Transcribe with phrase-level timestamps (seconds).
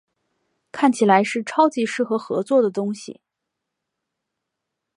[0.71, 3.21] 看起来是超级适合合作的东西